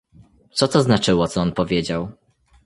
[0.53, 2.11] Co to znaczyło co on powiedział?